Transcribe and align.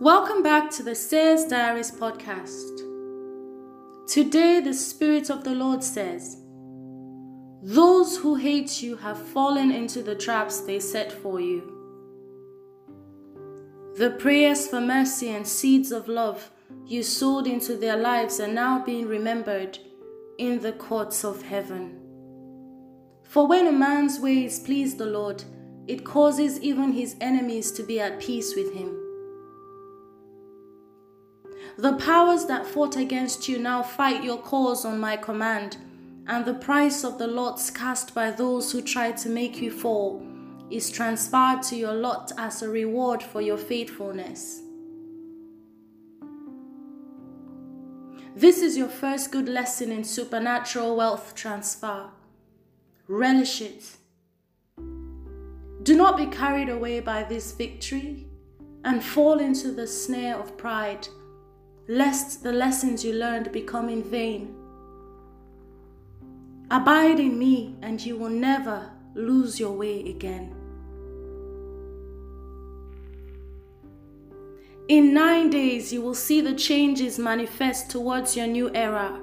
Welcome 0.00 0.42
back 0.42 0.72
to 0.72 0.82
the 0.82 0.96
Seer's 0.96 1.44
Diaries 1.44 1.92
podcast. 1.92 2.78
Today, 4.08 4.58
the 4.58 4.74
Spirit 4.74 5.30
of 5.30 5.44
the 5.44 5.54
Lord 5.54 5.84
says, 5.84 6.36
Those 7.62 8.16
who 8.16 8.34
hate 8.34 8.82
you 8.82 8.96
have 8.96 9.16
fallen 9.16 9.70
into 9.70 10.02
the 10.02 10.16
traps 10.16 10.62
they 10.62 10.80
set 10.80 11.12
for 11.12 11.38
you. 11.38 11.62
The 13.96 14.10
prayers 14.10 14.66
for 14.66 14.80
mercy 14.80 15.28
and 15.28 15.46
seeds 15.46 15.92
of 15.92 16.08
love 16.08 16.50
you 16.84 17.04
sowed 17.04 17.46
into 17.46 17.76
their 17.76 17.96
lives 17.96 18.40
are 18.40 18.48
now 18.48 18.84
being 18.84 19.06
remembered 19.06 19.78
in 20.38 20.60
the 20.60 20.72
courts 20.72 21.24
of 21.24 21.42
heaven. 21.42 22.00
For 23.22 23.46
when 23.46 23.68
a 23.68 23.72
man's 23.72 24.18
ways 24.18 24.58
please 24.58 24.96
the 24.96 25.06
Lord, 25.06 25.44
it 25.86 26.04
causes 26.04 26.60
even 26.60 26.90
his 26.90 27.14
enemies 27.20 27.70
to 27.70 27.84
be 27.84 28.00
at 28.00 28.18
peace 28.18 28.56
with 28.56 28.74
him. 28.74 29.03
The 31.76 31.94
powers 31.94 32.46
that 32.46 32.66
fought 32.66 32.96
against 32.96 33.48
you 33.48 33.58
now 33.58 33.82
fight 33.82 34.22
your 34.22 34.38
cause 34.38 34.84
on 34.84 35.00
my 35.00 35.16
command, 35.16 35.76
and 36.26 36.44
the 36.44 36.54
price 36.54 37.02
of 37.02 37.18
the 37.18 37.26
lots 37.26 37.68
cast 37.70 38.14
by 38.14 38.30
those 38.30 38.70
who 38.70 38.80
tried 38.80 39.16
to 39.18 39.28
make 39.28 39.60
you 39.60 39.72
fall 39.72 40.24
is 40.70 40.90
transferred 40.90 41.62
to 41.64 41.76
your 41.76 41.92
lot 41.92 42.30
as 42.38 42.62
a 42.62 42.68
reward 42.68 43.22
for 43.22 43.40
your 43.40 43.58
faithfulness. 43.58 44.60
This 48.36 48.62
is 48.62 48.76
your 48.76 48.88
first 48.88 49.32
good 49.32 49.48
lesson 49.48 49.90
in 49.92 50.04
supernatural 50.04 50.96
wealth 50.96 51.34
transfer. 51.34 52.06
Relish 53.08 53.60
it. 53.60 53.96
Do 55.82 55.96
not 55.96 56.16
be 56.16 56.26
carried 56.26 56.68
away 56.68 57.00
by 57.00 57.24
this 57.24 57.52
victory 57.52 58.26
and 58.84 59.04
fall 59.04 59.38
into 59.38 59.70
the 59.70 59.86
snare 59.86 60.36
of 60.36 60.56
pride 60.56 61.06
lest 61.88 62.42
the 62.42 62.52
lessons 62.52 63.04
you 63.04 63.12
learned 63.12 63.52
become 63.52 63.88
in 63.88 64.02
vain. 64.02 64.54
Abide 66.70 67.20
in 67.20 67.38
me, 67.38 67.76
and 67.82 68.04
you 68.04 68.16
will 68.16 68.30
never 68.30 68.90
lose 69.14 69.60
your 69.60 69.72
way 69.72 70.08
again. 70.08 70.54
In 74.88 75.14
nine 75.14 75.50
days, 75.50 75.92
you 75.92 76.02
will 76.02 76.14
see 76.14 76.40
the 76.40 76.54
changes 76.54 77.18
manifest 77.18 77.90
towards 77.90 78.36
your 78.36 78.46
new 78.46 78.70
era, 78.74 79.20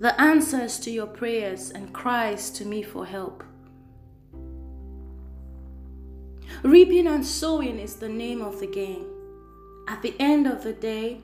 the 0.00 0.18
answers 0.20 0.78
to 0.80 0.90
your 0.90 1.06
prayers 1.06 1.70
and 1.70 1.92
cries 1.92 2.50
to 2.50 2.64
me 2.64 2.82
for 2.82 3.04
help. 3.04 3.44
Reaping 6.62 7.06
and 7.06 7.24
sowing 7.24 7.78
is 7.78 7.96
the 7.96 8.08
name 8.08 8.42
of 8.42 8.60
the 8.60 8.66
game. 8.66 9.06
At 9.90 10.02
the 10.02 10.14
end 10.20 10.46
of 10.46 10.62
the 10.62 10.72
day, 10.72 11.20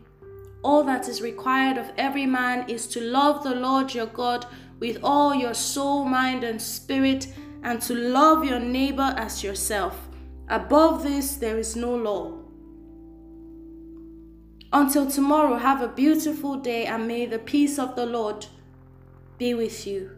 all 0.65 0.83
that 0.83 1.09
is 1.09 1.23
required 1.23 1.79
of 1.79 1.93
every 1.97 2.27
man 2.27 2.69
is 2.69 2.89
to 2.89 3.01
love 3.01 3.45
the 3.45 3.55
Lord 3.55 3.95
your 3.95 4.07
God 4.07 4.45
with 4.81 4.99
all 5.05 5.33
your 5.33 5.55
soul, 5.55 6.05
mind, 6.05 6.43
and 6.43 6.61
spirit, 6.61 7.29
and 7.63 7.81
to 7.83 7.95
love 7.95 8.45
your 8.45 8.59
neighbor 8.59 9.15
as 9.17 9.45
yourself. 9.45 10.09
Above 10.49 11.05
this, 11.05 11.37
there 11.37 11.59
is 11.59 11.77
no 11.77 11.95
law. 11.95 12.41
Until 14.73 15.09
tomorrow, 15.09 15.59
have 15.59 15.81
a 15.81 15.87
beautiful 15.87 16.57
day, 16.57 16.87
and 16.87 17.07
may 17.07 17.25
the 17.25 17.39
peace 17.39 17.79
of 17.79 17.95
the 17.95 18.05
Lord 18.05 18.47
be 19.39 19.55
with 19.55 19.87
you. 19.87 20.11